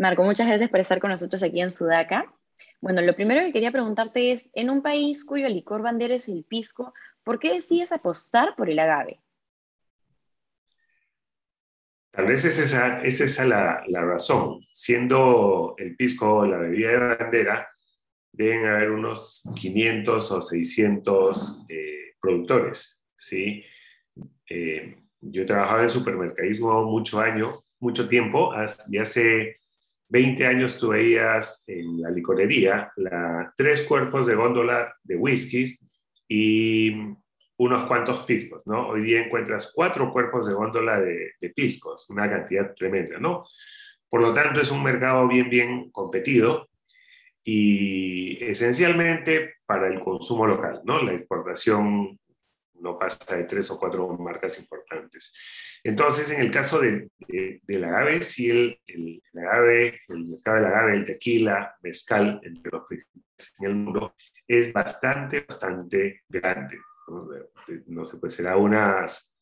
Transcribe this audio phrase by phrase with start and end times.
[0.00, 2.24] Marco, muchas gracias por estar con nosotros aquí en Sudaca.
[2.80, 6.42] Bueno, lo primero que quería preguntarte es, en un país cuyo licor bandera es el
[6.42, 9.20] pisco, ¿por qué decides apostar por el agave?
[12.12, 14.60] Tal vez es esa, es esa la, la, razón.
[14.72, 17.68] Siendo el pisco la bebida de bandera,
[18.32, 23.62] deben haber unos 500 o 600 eh, productores, ¿sí?
[24.48, 28.54] Eh, yo he trabajado en supermercadismo mucho año, mucho tiempo,
[28.88, 29.59] y hace
[30.10, 32.92] 20 años tú veías en la licorería
[33.56, 35.84] tres cuerpos de góndola de whiskies
[36.28, 36.92] y
[37.58, 38.88] unos cuantos piscos, ¿no?
[38.88, 43.44] Hoy día encuentras cuatro cuerpos de góndola de, de piscos, una cantidad tremenda, ¿no?
[44.08, 46.68] Por lo tanto, es un mercado bien, bien competido
[47.44, 51.02] y esencialmente para el consumo local, ¿no?
[51.02, 52.18] La exportación
[52.80, 55.32] no pasa de tres o cuatro marcas importantes.
[55.82, 57.10] Entonces, en el caso del
[57.84, 63.52] agave, sí el, el, agave, el mercado del agave, el tequila, mezcal, entre los principales
[63.60, 64.14] en el mundo,
[64.46, 66.78] es bastante, bastante grande.
[67.86, 69.34] No, sé, pues será unas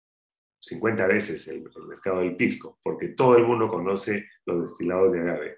[0.60, 5.20] 50 veces el, el, mercado del pisco, porque todo el mundo conoce los destilados de
[5.20, 5.56] agave.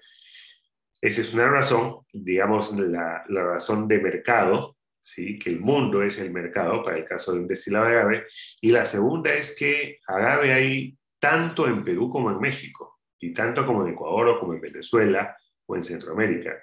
[0.99, 5.37] Esa es una razón, digamos, la, la razón de mercado ¿sí?
[5.37, 8.25] que el mundo es el mercado para el caso de un destilado de agave.
[8.61, 13.65] Y la segunda es que agave hay tanto en Perú como en México, y tanto
[13.65, 15.35] como en Ecuador o como en Venezuela
[15.65, 16.57] o en Centroamérica.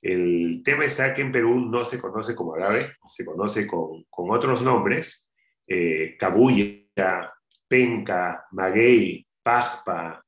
[0.00, 4.30] El tema está que en Perú no se conoce como agave, se conoce con, con
[4.30, 5.30] otros nombres,
[5.66, 7.34] eh, cabulla,
[7.68, 10.24] penca, maguey, pajpa,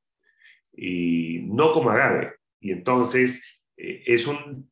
[0.75, 2.35] y no como agave.
[2.61, 4.71] Y entonces eh, es un,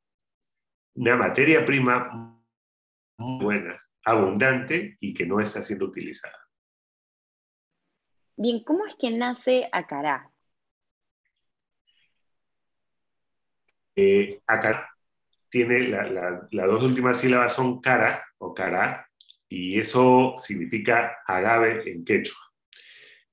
[0.94, 2.39] una materia prima
[3.20, 6.36] muy buena, abundante y que no está siendo utilizada.
[8.36, 10.30] Bien, ¿cómo es que nace Acará?
[13.94, 14.90] Eh, Acará
[15.50, 19.06] tiene las dos últimas sílabas son cara o cará
[19.48, 22.38] y eso significa agave en quechua.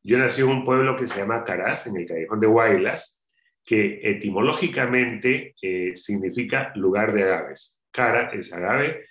[0.04, 3.28] Yo nací en un pueblo que se llama Caraz, en el callejón de Huaylas,
[3.64, 7.84] que etimológicamente eh, significa lugar de agaves.
[7.92, 9.06] Cara es agave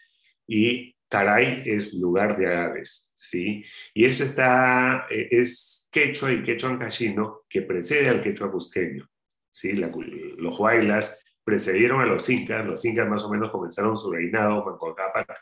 [0.47, 3.65] y Caray es lugar de agaves, ¿sí?
[3.95, 9.09] Y esto está, eh, es quechua y quechua ancashino que precede al quechua busqueño,
[9.51, 9.73] ¿sí?
[9.73, 15.33] los huaylas precedieron a los incas, los incas más o menos comenzaron su reinado, Mancocapac,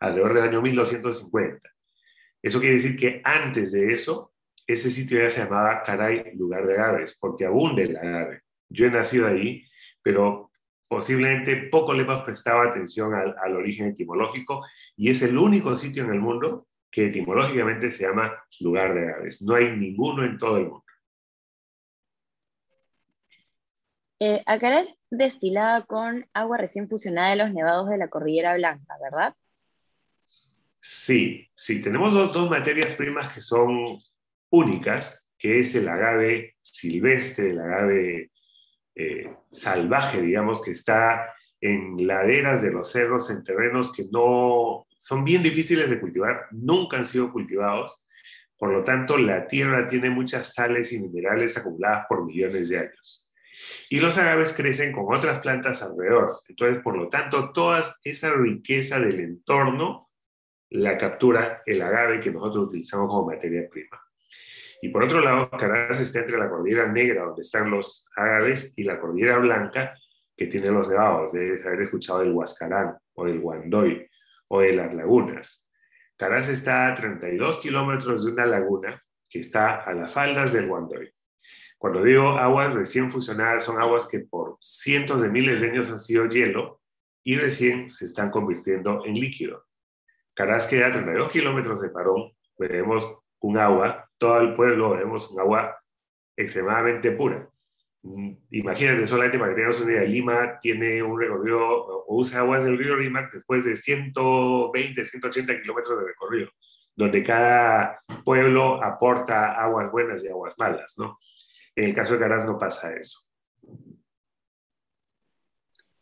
[0.00, 1.70] alrededor del año 1250.
[2.42, 4.34] Eso quiere decir que antes de eso,
[4.66, 8.42] ese sitio ya se llamaba Caray, lugar de agaves, porque abunde el agave.
[8.68, 9.64] Yo he nacido ahí,
[10.02, 10.45] pero
[10.88, 14.64] posiblemente poco le hemos prestado atención al, origen etimológico
[14.96, 19.42] y es el único sitio en el mundo que etimológicamente se llama lugar de aves.
[19.42, 20.84] No hay ninguno en todo el mundo.
[24.18, 28.94] Eh, acá es destilada con agua recién fusionada de los nevados de la Cordillera Blanca,
[29.02, 29.34] ¿verdad?
[30.80, 33.98] Sí, sí, tenemos dos, dos materias primas que son
[34.50, 38.30] únicas, que es el agave silvestre, el agave
[38.96, 45.24] eh, salvaje, digamos, que está en laderas de los cerros, en terrenos que no son
[45.24, 48.08] bien difíciles de cultivar, nunca han sido cultivados,
[48.58, 53.30] por lo tanto la tierra tiene muchas sales y minerales acumuladas por millones de años.
[53.90, 58.98] Y los agaves crecen con otras plantas alrededor, entonces por lo tanto toda esa riqueza
[58.98, 60.10] del entorno
[60.70, 64.00] la captura el agave que nosotros utilizamos como materia prima.
[64.82, 68.84] Y por otro lado, Caraz está entre la cordillera negra, donde están los agaves, y
[68.84, 69.92] la cordillera blanca,
[70.36, 71.32] que tiene los nevados.
[71.32, 74.08] Debes haber escuchado del Huascarán, o del Guandoy,
[74.48, 75.70] o de las lagunas.
[76.16, 81.12] Caraz está a 32 kilómetros de una laguna que está a las faldas del Guandoy.
[81.78, 85.98] Cuando digo aguas recién fusionadas, son aguas que por cientos de miles de años han
[85.98, 86.80] sido hielo
[87.22, 89.66] y recién se están convirtiendo en líquido.
[90.34, 92.32] Caraz queda a 32 kilómetros de Parón.
[92.58, 95.76] Veremos un agua, todo el pueblo vemos un agua
[96.36, 97.48] extremadamente pura.
[98.02, 102.78] Mm, imagínate solamente para que tengas una Lima tiene un recorrido o usa aguas del
[102.78, 106.50] río Rímac después de 120, 180 kilómetros de recorrido,
[106.94, 111.18] donde cada pueblo aporta aguas buenas y aguas malas, ¿no?
[111.74, 113.20] En el caso de Caraz no pasa eso.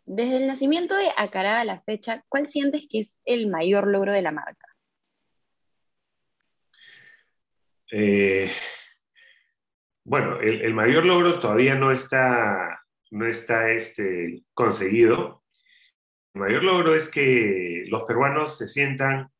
[0.06, 4.12] Desde el nacimiento de Acará a la fecha, ¿cuál sientes que es el mayor logro
[4.12, 4.74] de la marca?
[7.96, 8.50] Eh,
[10.05, 12.81] bueno, el, mayor logro todavía no está,
[13.12, 15.44] no está este, conseguido.
[16.35, 19.31] El mayor logro es que los peruanos se sientan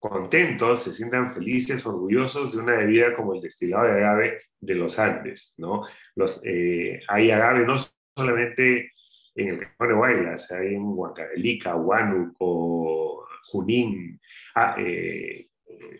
[0.00, 4.98] contentos, se sientan felices, orgullosos de una bebida como el destilado de agave de los
[4.98, 5.82] Andes, ¿no?
[6.16, 7.76] Los, eh, hay agave no
[8.16, 8.90] solamente
[9.36, 14.20] en el Cajón de hay en Huancavelica, Huánuco, Junín,
[14.56, 15.46] ah, eh,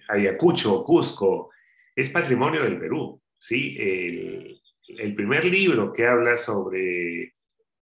[0.09, 1.52] Ayacucho, Cusco,
[1.95, 3.21] es patrimonio del Perú.
[3.37, 3.77] ¿sí?
[3.79, 7.35] El, primer libro que habla sobre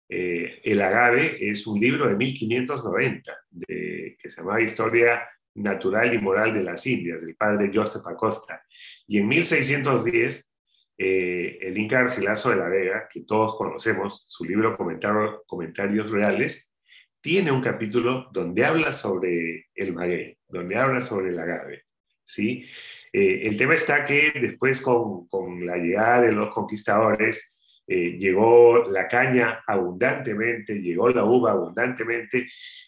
[0.09, 5.23] eh, el agave es un libro de 1590, de, que se llama Historia
[5.55, 8.63] Natural y Moral de las Indias, del padre Joseph Acosta.
[9.07, 10.51] Y en 1610,
[10.99, 16.73] eh, el Inca Garcilaso de la Vega, que todos conocemos, su libro Comentarios Reales,
[17.21, 21.85] tiene un capítulo donde habla sobre el maguey, donde habla sobre el agave.
[22.33, 22.65] ¿Sí?
[23.13, 27.57] Eh, el tema está que después con, con la llegada de los conquistadores,
[27.87, 32.47] eh, llegó la caña abundantemente, llegó la uva abundantemente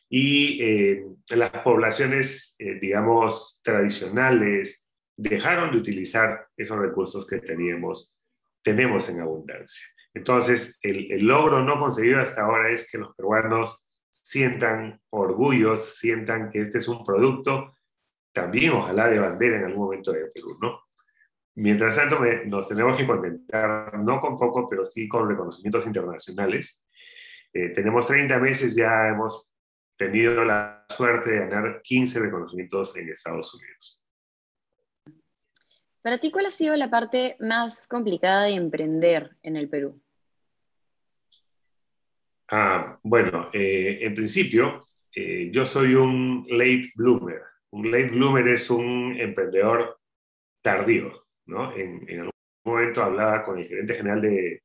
[0.08, 1.04] y eh,
[1.34, 8.20] las poblaciones, digamos, tradicionales dejaron de utilizar esos recursos que teníamos,
[8.62, 9.84] tenemos en abundancia.
[10.14, 16.50] Entonces, el, el logro no conseguido hasta ahora es que los peruanos sientan orgullos, sientan
[16.50, 17.72] que este es un producto
[18.32, 20.81] también ojalá de bandera en algún momento de Perú, ¿no?
[21.55, 26.87] Mientras tanto, nos tenemos que contentar, no con poco, pero sí con reconocimientos internacionales.
[27.52, 29.52] Eh, tenemos 30 meses, ya hemos
[29.96, 34.02] tenido la suerte de ganar 15 reconocimientos en Estados Unidos.
[36.00, 40.02] Para ti, ¿cuál ha sido la parte más complicada de emprender en el Perú?
[42.50, 47.51] Ah, bueno, eh, en principio, eh, yo soy un late bloomer.
[47.72, 49.98] Un late bloomer es un emprendedor
[50.60, 51.74] tardío, ¿no?
[51.74, 52.30] En, algún
[52.64, 54.60] momento hablaba con el gerente general de,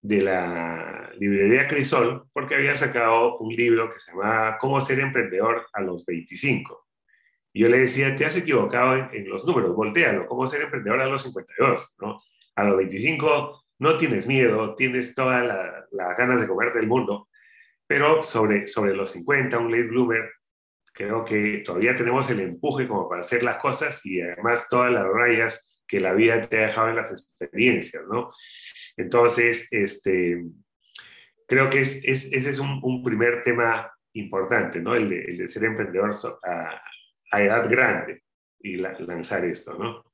[0.00, 5.66] de la librería Crisol porque había sacado un libro que se llamaba Cómo ser emprendedor
[5.72, 6.86] a los 25.
[7.52, 11.08] Y yo le decía, te has equivocado en, los números, voltealo, cómo ser emprendedor a
[11.08, 12.22] los 52, ¿no?
[12.54, 15.44] A los 25 no tienes miedo, tienes todas
[15.90, 17.28] las ganas de comerte el mundo,
[17.88, 20.30] pero sobre, sobre los 50, un late bloomer
[21.00, 25.06] creo que todavía tenemos el empuje como para hacer las cosas y además todas las
[25.06, 28.30] rayas que la vida te ha dejado en las experiencias, ¿no?
[28.98, 30.44] Entonces, este,
[31.46, 34.94] creo que es, ese es un, primer tema importante, ¿no?
[34.94, 36.10] El de, ser emprendedor
[36.44, 38.22] a, edad grande
[38.58, 40.04] y lanzar esto, ¿no?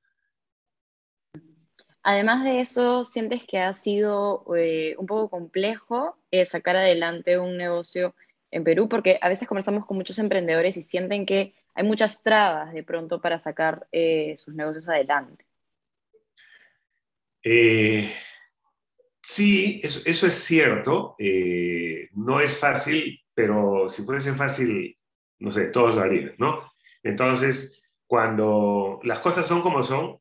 [2.04, 7.56] Además de eso, ¿sientes que ha sido eh, un poco complejo eh, sacar adelante un
[7.56, 8.14] negocio
[8.50, 12.72] en Perú, porque a veces conversamos con muchos emprendedores y sienten que hay muchas trabas
[12.72, 15.44] de pronto para sacar eh, sus negocios adelante.
[17.42, 18.10] Eh,
[19.22, 21.14] sí, eso, es cierto.
[21.18, 24.98] Eh, no es fácil, pero si fuese fácil,
[25.38, 26.72] no sé, todos lo harían, ¿no?
[27.02, 30.18] Entonces, cuando las cosas son como son,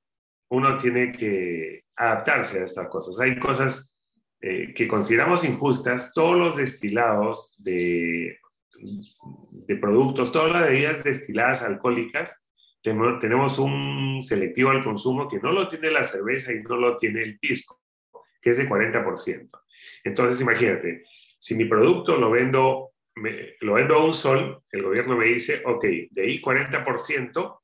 [0.50, 3.19] uno tiene que adaptarse a estas cosas.
[3.19, 3.94] Hay cosas
[4.41, 8.37] eh, que consideramos injustas, todos los destilados de,
[9.51, 12.45] de productos, todas las bebidas destiladas alcohólicas,
[12.81, 17.23] tenemos un selectivo al consumo que no lo tiene la cerveza y no lo tiene
[17.23, 17.81] el pisco,
[18.41, 19.47] que es de 40%.
[20.03, 21.03] Entonces, imagínate,
[21.39, 22.91] si mi producto lo vendo,
[23.61, 27.59] lo vendo a un sol, el gobierno me dice, ok, de ahí 40%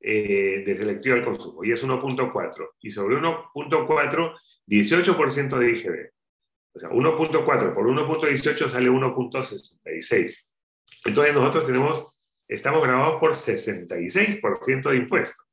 [0.00, 2.70] eh, de selectivo al consumo, y es 1.4.
[2.80, 4.34] Y sobre 1.4
[4.70, 6.10] 18% de IGB.
[6.72, 10.36] O sea, 1.4 por 1.18 sale 1.66.
[11.04, 15.46] Entonces nosotros tenemos, estamos grabados por 66% de impuestos.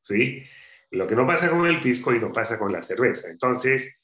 [0.00, 0.44] ¿Sí?
[0.90, 3.28] Lo que no pasa con el pisco y no pasa con la cerveza.
[3.28, 3.96] Entonces,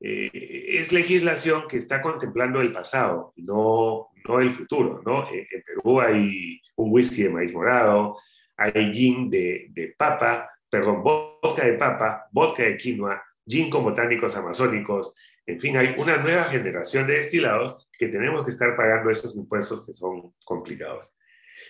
[0.00, 5.02] eh, es legislación que está contemplando el pasado, no, no el futuro.
[5.04, 5.24] ¿no?
[5.30, 8.16] Eh, en Perú hay un whisky de maíz morado,
[8.56, 15.14] hay gin de, de papa, perdón, vodka de papa, vodka de quinoa, ginkgo botánicos amazónicos,
[15.46, 19.86] en fin, hay una nueva generación de destilados que tenemos que estar pagando esos impuestos
[19.86, 21.16] que son complicados.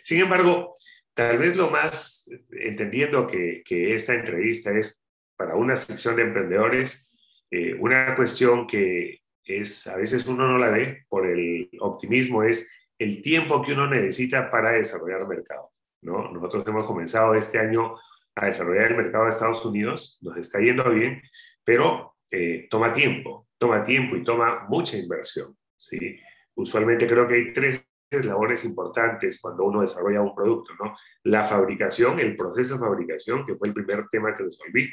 [0.02, 0.76] Sin embargo,
[1.14, 5.00] tal vez lo más, entendiendo que, esta entrevista es
[5.36, 7.08] para una sección de emprendedores,
[7.52, 12.70] eh, una cuestión que es, a veces uno no la ve por el optimismo, es
[12.98, 15.70] el tiempo que uno necesita para desarrollar mercado.
[16.02, 16.32] ¿no?
[16.32, 17.94] Nosotros hemos comenzado este año
[18.34, 21.22] a desarrollar el mercado de Estados Unidos, nos está yendo bien,
[21.68, 25.54] pero eh, toma tiempo, toma tiempo y toma mucha inversión.
[25.76, 26.18] ¿sí?
[26.54, 30.96] Usualmente creo que hay tres labores importantes cuando uno desarrolla un producto, ¿no?
[31.24, 34.88] La fabricación, el proceso de fabricación, que fue el primer tema que resolví,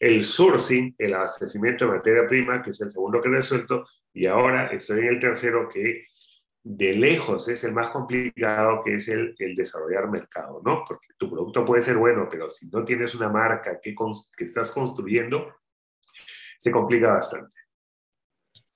[0.00, 3.84] el sourcing, el abastecimiento de materia prima, que es el segundo que resuelto,
[4.14, 6.06] y ahora estoy en el tercero que
[6.64, 10.84] de lejos es el más complicado, que es el, el desarrollar mercado, ¿no?
[10.88, 14.72] Porque tu producto puede ser bueno, pero si no tienes una marca que, que estás
[14.72, 15.52] construyendo,
[16.58, 17.56] se complica bastante.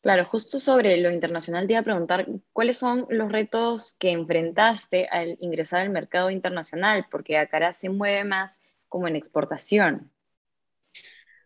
[0.00, 5.06] Claro, justo sobre lo internacional te iba a preguntar, ¿cuáles son los retos que enfrentaste
[5.08, 7.06] al ingresar al mercado internacional?
[7.08, 10.10] Porque Acará se mueve más como en exportación.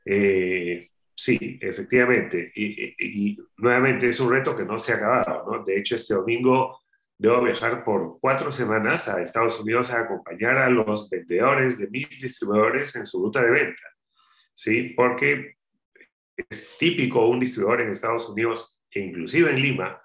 [0.06, 2.50] Eh, sí, efectivamente.
[2.54, 5.44] Y, nuevamente es un reto que no se ha acabado.
[5.50, 5.62] ¿no?
[5.62, 6.80] De hecho, este domingo
[7.18, 12.08] debo viajar por cuatro semanas a Estados Unidos a acompañar a los vendedores de mis
[12.08, 13.82] distribuidores en su ruta de venta.
[14.54, 14.94] ¿sí?
[14.96, 15.55] Porque
[16.36, 20.02] es típico un distribuidor en Estados Unidos e inclusive en Lima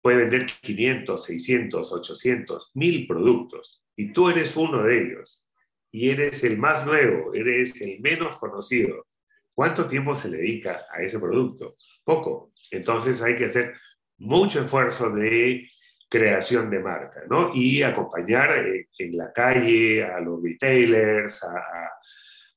[0.00, 5.48] puede vender 500, 600, 800, 1000 productos y tú eres uno de ellos
[5.90, 9.06] y eres el más nuevo, eres el menos conocido.
[9.54, 11.72] ¿Cuánto tiempo se le dedica a ese producto?
[12.02, 12.52] Poco.
[12.70, 13.74] Entonces hay que hacer
[14.18, 15.70] mucho esfuerzo de
[16.08, 17.50] creación de marca, ¿no?
[17.54, 21.62] Y acompañar eh, en la calle a los retailers, a,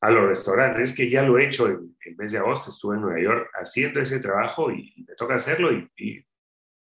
[0.02, 3.02] a los restaurantes, que ya lo he hecho en el mes de agosto, estuve en
[3.02, 6.24] Nueva York haciendo ese trabajo y, me toca hacerlo y,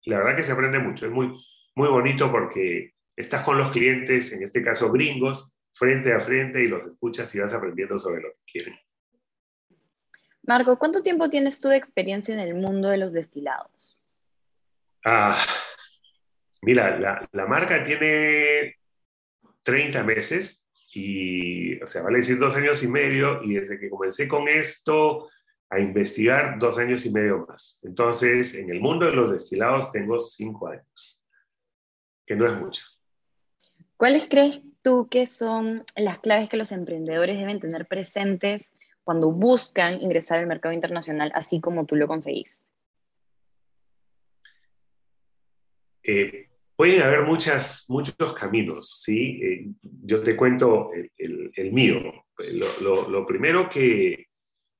[0.05, 1.31] la verdad que se aprende mucho, es muy,
[1.75, 6.67] muy bonito porque estás con los clientes, en este caso gringos, frente a frente y
[6.67, 8.75] los escuchas y vas aprendiendo sobre lo que quieren.
[10.45, 14.01] Marco, ¿cuánto tiempo tienes tú de experiencia en el mundo de los destilados?
[15.05, 15.41] Ah,
[16.61, 18.75] mira, la, la marca tiene
[19.63, 20.62] 30 meses,
[20.93, 25.27] y, o sea, vale decir dos años y medio, y desde que comencé con esto
[25.69, 27.79] a investigar, dos años y medio más.
[27.83, 31.19] Entonces, en el mundo de los destilados tengo cinco años,
[32.25, 32.83] que no es mucho.
[33.97, 38.71] ¿Cuáles crees tú que son las claves que los emprendedores deben tener presentes
[39.03, 42.67] cuando buscan ingresar al mercado internacional, así como tú lo conseguiste?
[46.03, 49.39] Eh, Pueden haber muchas, muchos caminos, ¿sí?
[49.43, 52.25] Eh, yo te cuento el, mío.
[52.81, 54.27] Lo, lo, primero que,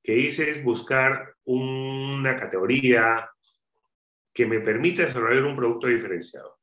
[0.02, 3.30] que, hice es buscar una categoría
[4.32, 6.58] que me permita desarrollar un producto diferenciado,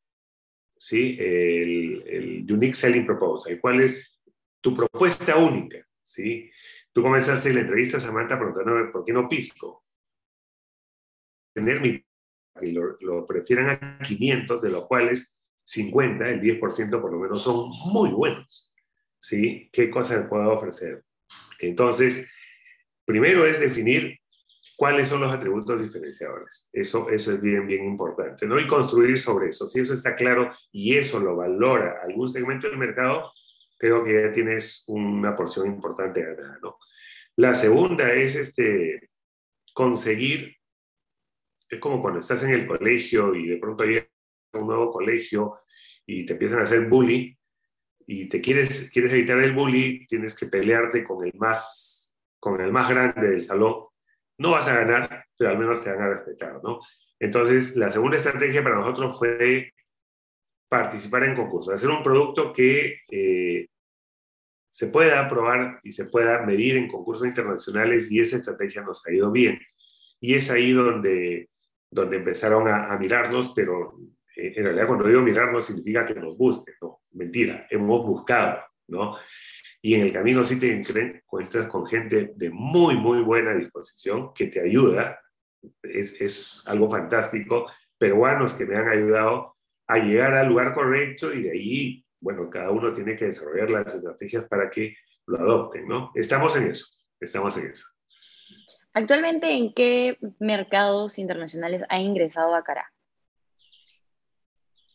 [0.78, 1.16] ¿sí?
[1.18, 4.20] El, el Unique Selling Proposal, cuál es
[4.60, 6.52] tu propuesta única, ¿sí?
[6.92, 9.86] Tú comenzaste la entrevista, Samantha, preguntando por qué no pisco.
[11.54, 12.04] Tener mi
[12.60, 17.70] que lo, prefieran a 500, de los cuales 50, el 10% por lo menos, son
[17.92, 18.74] muy buenos.
[19.20, 19.70] ¿Sí?
[19.72, 21.04] ¿Qué cosa le puedo ofrecer?
[21.60, 22.30] Entonces,
[23.06, 24.20] primero es definir
[24.76, 26.70] cuáles son los atributos diferenciadores.
[26.74, 28.60] Eso, eso es bien, bien importante, ¿no?
[28.60, 29.68] Y construir sobre eso.
[29.68, 33.32] Si eso está claro y eso lo valora algún segmento del mercado,
[33.78, 36.78] creo que ya tienes una porción importante ganada, ¿no?
[37.36, 39.10] La segunda es este,
[39.74, 40.58] conseguir
[41.72, 44.10] es como cuando estás en el colegio y de pronto llegas
[44.54, 45.62] a un nuevo colegio
[46.06, 47.38] y te empiezan a hacer bully
[48.06, 52.74] y te quieres, quieres evitar el bully, tienes que pelearte con el más, con el
[52.74, 53.86] más grande del salón.
[54.38, 56.80] No vas a ganar, pero al menos te van a respetar, ¿no?
[57.20, 59.72] Entonces, la segunda estrategia para nosotros fue
[60.68, 63.68] participar en concursos, hacer un producto que eh,
[64.70, 69.14] se pueda probar y se pueda medir en concursos internacionales y esa estrategia nos ha
[69.14, 69.60] ido bien.
[70.20, 71.51] Y es ahí donde
[71.92, 74.00] donde empezaron a, mirarnos, pero
[74.36, 79.16] eh, en realidad cuando digo mirarnos significa que nos busquen, no, mentira, hemos buscado, ¿no?
[79.82, 84.48] Y en el camino sí te encuentras con gente de muy, muy buena disposición que
[84.48, 85.20] te ayuda,
[85.84, 87.66] es, es algo fantástico,
[87.98, 89.58] peruanos que me han ayudado
[89.88, 93.94] a llegar al lugar correcto y de ahí, bueno, cada uno tiene que desarrollar las
[93.94, 94.96] estrategias para que
[95.28, 96.12] lo adopten, ¿no?
[96.16, 96.86] Estamos en eso,
[97.20, 97.86] estamos en eso.
[98.94, 102.92] Actualmente, ¿en qué mercados internacionales ha ingresado Acará?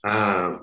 [0.03, 0.61] Ah,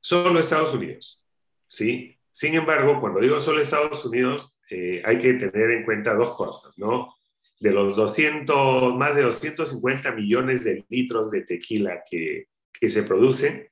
[0.00, 1.26] solo Estados Unidos,
[1.66, 2.18] ¿sí?
[2.30, 6.78] Sin embargo, cuando digo solo Estados Unidos, eh, hay que tener en cuenta dos cosas,
[6.78, 7.14] ¿no?
[7.58, 13.68] De los 200, más de 250 millones de litros de tequila que, que se producen,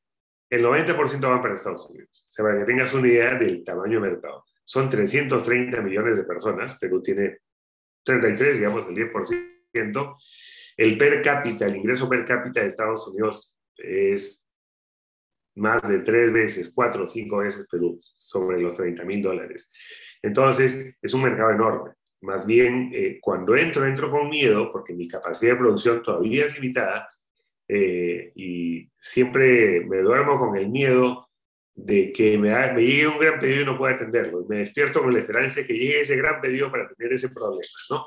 [0.51, 2.25] el 90% van para Estados Unidos.
[2.29, 4.45] O sea, para que tengas una idea del tamaño del mercado.
[4.65, 7.39] Son 330 millones de personas, Perú tiene
[8.05, 10.17] 33, digamos el 10%.
[10.77, 14.49] El per cápita, el ingreso per cápita de Estados Unidos es
[15.57, 19.71] más de tres veces, cuatro o cinco veces Perú, sobre los 30 mil dólares.
[20.23, 21.93] Entonces, es un mercado enorme.
[22.23, 26.55] Más bien, eh, cuando entro, entro con miedo, porque mi capacidad de producción todavía es
[26.55, 27.09] limitada,
[27.69, 31.29] eh, y siempre me duermo con el miedo
[31.75, 34.45] de que me, llegue un gran pedido y no pueda atenderlo.
[34.49, 37.63] Me despierto con la esperanza de que llegue ese gran pedido para tener ese problema,
[37.91, 38.07] ¿no?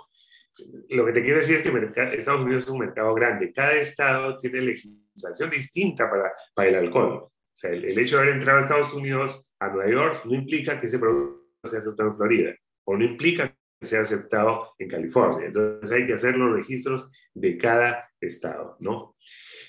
[0.89, 3.51] Lo que te quiero decir es que Estados Unidos es un mercado grande.
[3.53, 7.29] Cada estado tiene legislación distinta para, para el alcohol.
[7.57, 10.79] O sea, el, hecho de haber entrado a Estados Unidos, a Nueva York, no implica
[10.79, 12.55] que ese producto sea aceptado en Florida.
[12.85, 15.47] O no implica sea aceptado en California.
[15.47, 19.15] Entonces hay que hacer los registros de cada estado, ¿no?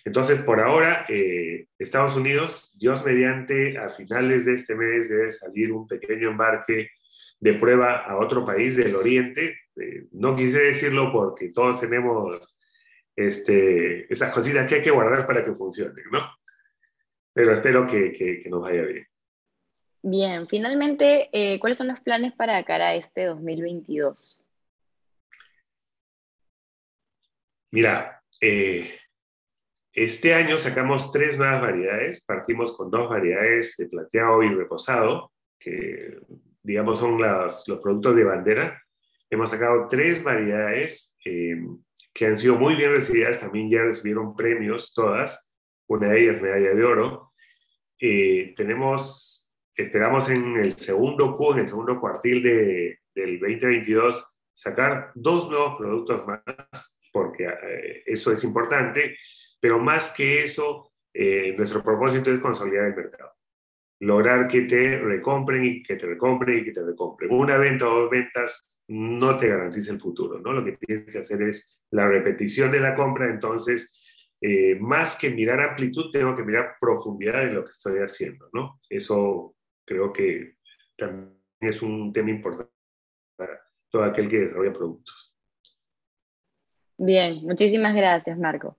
[0.09, 5.71] Entonces, por ahora, eh, Estados Unidos, Dios mediante, a finales de este mes debe salir
[5.71, 6.93] un pequeño embarque
[7.39, 9.59] de prueba a otro país del Oriente.
[9.77, 12.59] Eh, no quise decirlo porque todos tenemos
[13.15, 16.21] este, esas cositas que hay que guardar para que funcionen, ¿no?
[17.35, 19.07] Pero espero que, que, nos vaya bien.
[20.01, 24.43] Bien, finalmente, eh, ¿cuáles son los planes para cara a este 2022?
[27.73, 28.99] Mira, eh,
[29.93, 32.25] este año sacamos tres nuevas variedades.
[32.25, 36.19] Partimos con dos variedades de plateado y reposado, que
[36.63, 38.83] digamos son los productos de bandera.
[39.31, 41.57] Hemos sacado tres variedades eh,
[42.15, 45.51] que han sido muy bien recibidas, también ya recibieron premios todas,
[45.87, 47.33] una de ellas medalla de oro.
[48.01, 55.13] Eh, tenemos, esperamos en el segundo Q, en el segundo cuartil de, del 2022, sacar
[55.15, 59.17] dos nuevos productos más, porque eh, eso es importante,
[59.61, 63.33] pero más que eso, eh, nuestro propósito es consolidar el mercado.
[64.01, 67.33] Lograr que te recompren y que te recompren y que te recompren.
[67.33, 70.53] Una venta o dos ventas no te garantiza el futuro, ¿no?
[70.53, 74.01] Lo que tienes que hacer es la repetición de la compra, entonces,
[74.41, 78.81] eh, más que mirar amplitud, tengo que mirar profundidad en lo que estoy haciendo, ¿no?
[78.89, 80.57] Eso creo que
[80.97, 82.73] también es un tema importante
[83.37, 83.61] para
[83.91, 85.35] todo aquel que desarrolla productos.
[86.97, 88.78] Bien, muchísimas gracias, Marco.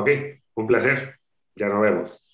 [0.00, 0.10] Ok,
[0.54, 1.18] un placer.
[1.54, 2.25] Ya nos vemos.